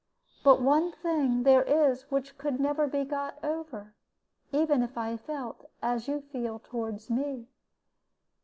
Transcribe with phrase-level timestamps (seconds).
[0.43, 3.93] But one thing there is which could never be got over,
[4.51, 7.45] even if I felt as you feel toward me.